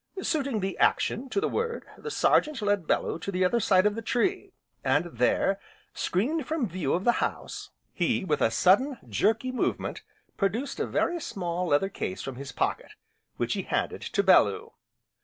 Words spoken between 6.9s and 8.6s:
of the house, he, with a